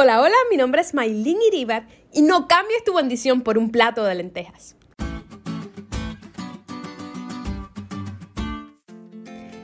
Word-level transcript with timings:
Hola, 0.00 0.20
hola, 0.20 0.36
mi 0.48 0.56
nombre 0.56 0.80
es 0.80 0.94
Maylin 0.94 1.42
Iribar 1.48 1.88
y 2.12 2.22
no 2.22 2.46
cambies 2.46 2.84
tu 2.84 2.94
bendición 2.94 3.40
por 3.40 3.58
un 3.58 3.72
plato 3.72 4.04
de 4.04 4.14
lentejas. 4.14 4.76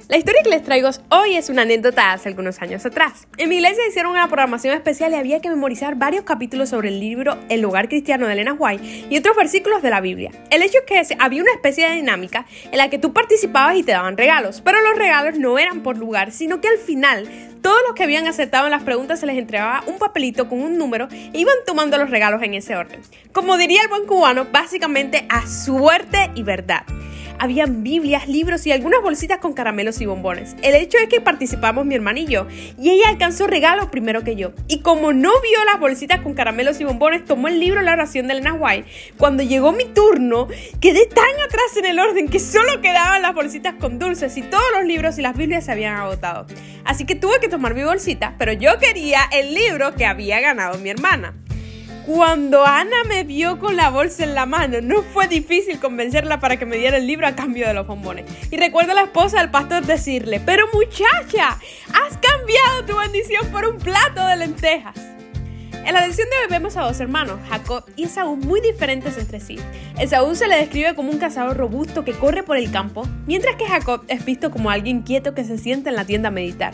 La 0.09 0.17
historia 0.19 0.43
que 0.43 0.51
les 0.51 0.65
traigo 0.65 0.91
hoy 1.11 1.37
es 1.37 1.51
una 1.51 1.63
anécdota 1.63 2.13
hace 2.13 2.31
algunos 2.31 2.61
años 2.61 2.85
atrás. 2.85 3.29
En 3.37 3.49
mi 3.49 3.57
iglesia 3.57 3.87
hicieron 3.89 4.11
una 4.11 4.27
programación 4.27 4.75
especial 4.75 5.13
y 5.13 5.15
había 5.15 5.41
que 5.41 5.51
memorizar 5.51 5.95
varios 5.95 6.25
capítulos 6.25 6.69
sobre 6.69 6.89
el 6.89 6.99
libro 6.99 7.39
El 7.49 7.65
hogar 7.65 7.89
cristiano 7.89 8.27
de 8.27 8.33
Elena 8.33 8.55
White 8.55 9.07
y 9.11 9.17
otros 9.17 9.37
versículos 9.37 9.83
de 9.83 9.91
la 9.91 10.01
Biblia. 10.01 10.33
El 10.51 10.63
hecho 10.63 10.79
es 10.89 11.09
que 11.09 11.17
había 11.21 11.43
una 11.43 11.53
especie 11.53 11.89
de 11.89 11.95
dinámica 11.95 12.45
en 12.73 12.79
la 12.79 12.91
que 12.91 12.99
tú 12.99 13.13
participabas 13.13 13.77
y 13.77 13.85
te 13.85 13.93
daban 13.93 14.17
regalos, 14.17 14.63
pero 14.63 14.81
los 14.81 14.99
regalos 14.99 15.39
no 15.39 15.61
eran 15.61 15.85
por 15.85 15.97
lugar, 15.97 16.33
sino 16.33 16.61
que 16.61 16.67
al 16.67 16.79
final 16.79 17.29
todos 17.65 17.79
los 17.87 17.95
que 17.95 18.03
habían 18.03 18.27
aceptado 18.27 18.69
las 18.69 18.83
preguntas 18.83 19.21
se 19.21 19.25
les 19.25 19.39
entregaba 19.39 19.83
un 19.87 19.97
papelito 19.97 20.51
con 20.51 20.61
un 20.61 20.77
número 20.77 21.09
e 21.11 21.31
iban 21.33 21.55
tomando 21.65 21.97
los 21.97 22.11
regalos 22.11 22.43
en 22.43 22.53
ese 22.53 22.77
orden. 22.77 23.01
Como 23.33 23.57
diría 23.57 23.81
el 23.81 23.89
buen 23.89 24.05
cubano, 24.05 24.47
básicamente 24.53 25.25
a 25.31 25.47
suerte 25.47 26.31
y 26.35 26.43
verdad. 26.43 26.83
Habían 27.39 27.83
Biblias, 27.83 28.29
libros 28.29 28.67
y 28.67 28.73
algunas 28.73 29.03
bolsitas 29.03 29.39
con 29.39 29.53
caramelos 29.53 30.01
y 30.01 30.07
bombones. 30.07 30.57
El 30.63 30.75
hecho 30.75 30.99
es 30.99 31.09
que 31.09 31.21
participamos 31.21 31.85
mi 31.85 31.95
hermana 31.95 32.21
y 32.21 32.27
yo, 32.27 32.47
y 32.79 32.91
ella 32.91 33.09
alcanzó 33.09 33.47
regalos 33.47 33.89
primero 33.89 34.25
que 34.25 34.37
yo. 34.37 34.53
Y 34.69 34.81
como 34.81 35.13
no 35.13 35.31
vio 35.41 35.65
las 35.65 35.81
bolsitas 35.81 36.21
con 36.21 36.35
caramelos 36.35 36.81
y 36.81 36.85
bombones, 36.85 37.25
tomó 37.25 37.49
el 37.49 37.61
libro 37.61 37.83
La 37.83 37.93
oración 37.93 38.27
de 38.27 38.35
Elena 38.35 38.55
White. 38.55 38.89
Cuando 39.17 39.43
llegó 39.43 39.73
mi 39.73 39.85
turno, 39.85 40.49
quedé 40.81 41.07
tan 41.07 41.25
atrás 41.45 41.77
en 41.77 41.87
el 41.87 41.99
orden 41.99 42.29
que 42.29 42.41
solo 42.41 42.81
quedaban 42.81 43.23
las 43.23 43.35
bolsitas 43.35 43.75
con 43.75 43.99
dulces 43.99 44.37
y 44.37 44.43
todos 44.43 44.65
los 44.77 44.85
libros 44.85 45.19
y 45.19 45.23
las 45.23 45.37
Biblias 45.37 45.65
se 45.65 45.73
habían 45.73 45.97
agotado. 45.97 46.47
Así 46.85 47.05
que 47.05 47.15
tuve 47.15 47.41
que 47.41 47.49
tomar 47.49 47.75
mi 47.75 47.83
bolsita, 47.83 48.35
pero 48.39 48.53
yo 48.53 48.79
quería 48.79 49.21
el 49.33 49.55
libro 49.55 49.95
que 49.95 50.07
había 50.07 50.41
ganado 50.41 50.79
mi 50.79 50.91
hermana. 50.91 51.35
Cuando 52.07 52.67
Ana 52.67 53.03
me 53.09 53.25
vio 53.25 53.59
con 53.59 53.77
la 53.77 53.89
bolsa 53.89 54.25
en 54.25 54.35
la 54.35 54.45
mano, 54.45 54.83
no 54.83 55.01
fue 55.03 55.27
difícil 55.27 55.81
convencerla 55.81 56.39
para 56.39 56.59
que 56.59 56.67
me 56.67 56.77
diera 56.77 56.99
el 56.99 57.07
libro 57.07 57.27
a 57.27 57.35
cambio 57.35 57.67
de 57.67 57.73
los 57.73 57.87
bombones. 57.87 58.27
Y 58.51 58.59
recuerdo 58.59 58.93
a 58.93 58.97
la 58.97 59.05
esposa 59.05 59.39
del 59.39 59.51
pastor 59.51 59.87
decirle, 59.87 60.39
pero 60.45 60.67
muchacha, 60.75 61.59
has 61.95 62.19
cambiado 62.19 62.85
tu 62.87 62.99
bendición 62.99 63.51
por 63.51 63.67
un 63.67 63.79
plato 63.79 64.27
de 64.27 64.37
lentejas. 64.37 64.95
En 65.87 65.95
la 65.95 66.05
edición 66.05 66.29
de 66.29 66.37
hoy 66.37 66.51
vemos 66.51 66.77
a 66.77 66.83
dos 66.83 67.01
hermanos, 67.01 67.41
Jacob 67.49 67.85
y 67.97 68.05
Esaú, 68.05 68.37
muy 68.37 68.61
diferentes 68.61 69.17
entre 69.17 69.41
sí. 69.41 69.59
Esaú 69.99 70.35
se 70.35 70.47
le 70.47 70.57
describe 70.57 70.95
como 70.95 71.11
un 71.11 71.19
cazador 71.19 71.57
robusto 71.57 72.05
que 72.05 72.13
corre 72.13 72.43
por 72.43 72.59
el 72.59 72.71
campo, 72.71 73.09
mientras 73.27 73.57
que 73.57 73.67
Jacob 73.67 74.03
es 74.09 74.25
visto 74.27 74.51
como 74.51 74.69
alguien 74.69 75.03
quieto 75.03 75.35
que 75.35 75.45
se 75.45 75.57
sienta 75.57 75.89
en 75.89 75.97
la 75.97 76.05
tienda 76.05 76.29
a 76.29 76.33
meditar. 76.33 76.73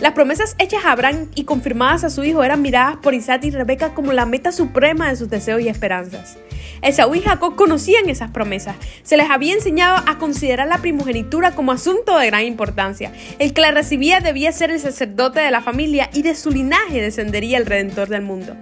Las 0.00 0.12
promesas 0.12 0.56
hechas 0.58 0.84
a 0.84 0.92
Abraham 0.92 1.28
y 1.34 1.44
confirmadas 1.44 2.04
a 2.04 2.10
su 2.10 2.24
hijo 2.24 2.42
eran 2.44 2.62
miradas 2.62 2.96
por 2.96 3.14
Isaac 3.14 3.44
y 3.44 3.50
Rebeca 3.50 3.94
como 3.94 4.12
la 4.12 4.26
meta 4.26 4.52
suprema 4.52 5.08
de 5.08 5.16
sus 5.16 5.30
deseos 5.30 5.60
y 5.60 5.68
esperanzas. 5.68 6.36
Esaú 6.82 7.14
y 7.14 7.20
Jacob 7.22 7.56
conocían 7.56 8.10
esas 8.10 8.30
promesas. 8.30 8.76
Se 9.02 9.16
les 9.16 9.30
había 9.30 9.54
enseñado 9.54 10.02
a 10.06 10.18
considerar 10.18 10.68
la 10.68 10.78
primogenitura 10.78 11.52
como 11.52 11.72
asunto 11.72 12.18
de 12.18 12.26
gran 12.26 12.44
importancia. 12.44 13.12
El 13.38 13.54
que 13.54 13.62
la 13.62 13.70
recibía 13.70 14.20
debía 14.20 14.52
ser 14.52 14.70
el 14.70 14.80
sacerdote 14.80 15.40
de 15.40 15.50
la 15.50 15.62
familia 15.62 16.10
y 16.12 16.22
de 16.22 16.34
su 16.34 16.50
linaje 16.50 17.00
descendería 17.00 17.58
el 17.58 17.66
redentor 17.66 18.08
del 18.08 18.22
mundo. 18.22 18.54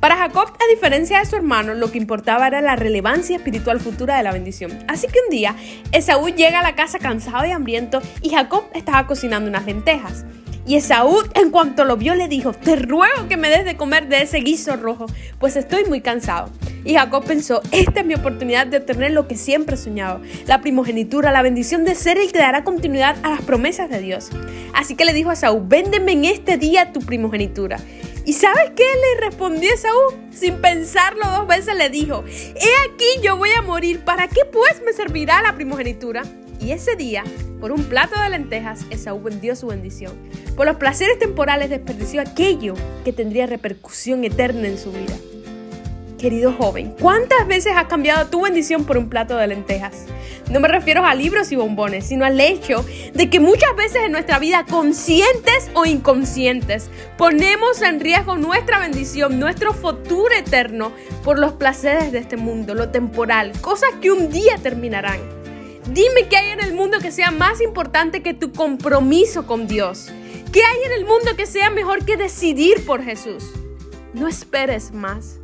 Para 0.00 0.16
Jacob, 0.16 0.48
a 0.48 0.74
diferencia 0.74 1.20
de 1.20 1.26
su 1.26 1.36
hermano, 1.36 1.74
lo 1.74 1.92
que 1.92 1.98
importaba 1.98 2.48
era 2.48 2.60
la 2.60 2.74
relevancia 2.74 3.36
espiritual 3.36 3.78
futura 3.78 4.16
de 4.16 4.24
la 4.24 4.32
bendición. 4.32 4.84
Así 4.88 5.06
que 5.06 5.20
un 5.24 5.30
día, 5.30 5.54
Esaú 5.92 6.28
llega 6.28 6.58
a 6.58 6.62
la 6.64 6.74
casa 6.74 6.98
cansado 6.98 7.46
y 7.46 7.52
hambriento 7.52 8.02
y 8.20 8.30
Jacob 8.30 8.64
estaba 8.74 9.06
cocinando 9.06 9.48
unas 9.48 9.64
lentejas. 9.64 10.24
Y 10.64 10.76
Esaú, 10.76 11.18
en 11.34 11.50
cuanto 11.50 11.84
lo 11.84 11.96
vio, 11.96 12.14
le 12.14 12.28
dijo, 12.28 12.52
te 12.52 12.76
ruego 12.76 13.28
que 13.28 13.36
me 13.36 13.48
des 13.48 13.64
de 13.64 13.76
comer 13.76 14.08
de 14.08 14.22
ese 14.22 14.38
guiso 14.38 14.76
rojo, 14.76 15.06
pues 15.40 15.56
estoy 15.56 15.84
muy 15.86 16.00
cansado. 16.00 16.50
Y 16.84 16.94
Jacob 16.94 17.24
pensó, 17.24 17.62
esta 17.72 18.00
es 18.00 18.06
mi 18.06 18.14
oportunidad 18.14 18.68
de 18.68 18.76
obtener 18.76 19.10
lo 19.10 19.26
que 19.26 19.36
siempre 19.36 19.74
he 19.74 19.78
soñado, 19.78 20.20
la 20.46 20.60
primogenitura, 20.60 21.32
la 21.32 21.42
bendición 21.42 21.84
de 21.84 21.96
ser 21.96 22.18
el 22.18 22.30
que 22.30 22.38
dará 22.38 22.62
continuidad 22.62 23.16
a 23.24 23.30
las 23.30 23.42
promesas 23.42 23.90
de 23.90 24.00
Dios. 24.00 24.30
Así 24.72 24.94
que 24.94 25.04
le 25.04 25.12
dijo 25.12 25.30
a 25.30 25.34
Esaú, 25.34 25.64
véndeme 25.66 26.12
en 26.12 26.26
este 26.26 26.56
día 26.58 26.92
tu 26.92 27.00
primogenitura. 27.00 27.78
¿Y 28.24 28.34
sabes 28.34 28.70
qué 28.76 28.84
le 28.84 29.26
respondió 29.26 29.68
Esaú? 29.74 30.30
Sin 30.30 30.60
pensarlo 30.60 31.28
dos 31.28 31.48
veces 31.48 31.76
le 31.76 31.90
dijo, 31.90 32.22
he 32.28 32.92
aquí 32.92 33.20
yo 33.22 33.36
voy 33.36 33.50
a 33.56 33.62
morir, 33.62 34.04
¿para 34.04 34.28
qué 34.28 34.44
pues 34.44 34.80
me 34.84 34.92
servirá 34.92 35.42
la 35.42 35.54
primogenitura? 35.56 36.22
Y 36.62 36.70
ese 36.70 36.94
día, 36.94 37.24
por 37.60 37.72
un 37.72 37.82
plato 37.84 38.20
de 38.20 38.28
lentejas, 38.30 38.86
Esaú 38.90 39.20
vendió 39.20 39.56
su 39.56 39.66
bendición. 39.66 40.12
Por 40.56 40.66
los 40.66 40.76
placeres 40.76 41.18
temporales 41.18 41.70
desperdició 41.70 42.20
aquello 42.20 42.74
que 43.04 43.12
tendría 43.12 43.46
repercusión 43.46 44.22
eterna 44.22 44.68
en 44.68 44.78
su 44.78 44.92
vida. 44.92 45.14
Querido 46.18 46.52
joven, 46.52 46.94
¿cuántas 47.00 47.48
veces 47.48 47.72
has 47.74 47.86
cambiado 47.86 48.28
tu 48.28 48.42
bendición 48.42 48.84
por 48.84 48.96
un 48.96 49.08
plato 49.08 49.36
de 49.36 49.48
lentejas? 49.48 50.04
No 50.52 50.60
me 50.60 50.68
refiero 50.68 51.04
a 51.04 51.16
libros 51.16 51.50
y 51.50 51.56
bombones, 51.56 52.06
sino 52.06 52.24
al 52.24 52.38
hecho 52.38 52.84
de 53.12 53.28
que 53.28 53.40
muchas 53.40 53.74
veces 53.74 54.02
en 54.04 54.12
nuestra 54.12 54.38
vida, 54.38 54.64
conscientes 54.70 55.68
o 55.74 55.84
inconscientes, 55.84 56.90
ponemos 57.18 57.82
en 57.82 57.98
riesgo 57.98 58.36
nuestra 58.36 58.78
bendición, 58.78 59.40
nuestro 59.40 59.72
futuro 59.72 60.32
eterno, 60.32 60.92
por 61.24 61.40
los 61.40 61.54
placeres 61.54 62.12
de 62.12 62.20
este 62.20 62.36
mundo, 62.36 62.76
lo 62.76 62.90
temporal, 62.90 63.50
cosas 63.60 63.90
que 64.00 64.12
un 64.12 64.30
día 64.30 64.56
terminarán. 64.62 65.41
Dime 65.90 66.28
qué 66.28 66.36
hay 66.36 66.50
en 66.52 66.60
el 66.60 66.74
mundo 66.74 66.98
que 67.00 67.10
sea 67.10 67.32
más 67.32 67.60
importante 67.60 68.22
que 68.22 68.34
tu 68.34 68.52
compromiso 68.52 69.46
con 69.46 69.66
Dios. 69.66 70.12
¿Qué 70.52 70.62
hay 70.62 70.84
en 70.84 70.92
el 70.92 71.04
mundo 71.04 71.34
que 71.36 71.46
sea 71.46 71.70
mejor 71.70 72.04
que 72.04 72.16
decidir 72.16 72.86
por 72.86 73.02
Jesús? 73.02 73.50
No 74.14 74.28
esperes 74.28 74.92
más. 74.92 75.38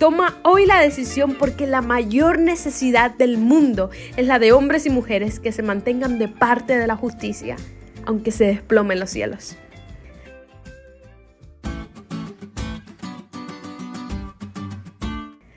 Toma 0.00 0.38
hoy 0.42 0.66
la 0.66 0.80
decisión 0.80 1.34
porque 1.34 1.66
la 1.66 1.82
mayor 1.82 2.38
necesidad 2.38 3.12
del 3.12 3.38
mundo 3.38 3.90
es 4.16 4.26
la 4.26 4.38
de 4.38 4.52
hombres 4.52 4.86
y 4.86 4.90
mujeres 4.90 5.38
que 5.38 5.52
se 5.52 5.62
mantengan 5.62 6.18
de 6.18 6.28
parte 6.28 6.76
de 6.76 6.86
la 6.86 6.96
justicia, 6.96 7.56
aunque 8.04 8.32
se 8.32 8.44
desplomen 8.44 8.98
los 8.98 9.10
cielos. 9.10 9.56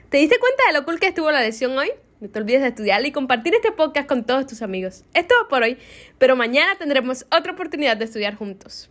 ¿Te 0.10 0.18
diste 0.18 0.38
cuenta 0.40 0.64
de 0.68 0.74
lo 0.74 0.86
cool 0.86 1.00
que 1.00 1.08
estuvo 1.08 1.32
la 1.32 1.42
lección 1.42 1.78
hoy? 1.78 1.90
No 2.20 2.30
te 2.30 2.40
olvides 2.40 2.62
de 2.62 2.68
estudiar 2.68 3.06
y 3.06 3.14
compartir 3.14 3.56
este 3.56 3.72
podcast 3.72 4.08
con 4.08 4.26
todos 4.26 4.46
tus 4.46 4.62
amigos. 4.62 5.06
Es 5.14 5.26
todo 5.26 5.48
por 5.48 5.64
hoy, 5.64 5.78
pero 6.18 6.36
mañana 6.36 6.78
tendremos 6.78 7.26
otra 7.32 7.54
oportunidad 7.54 7.96
de 7.96 8.06
estudiar 8.06 8.36
juntos. 8.36 8.90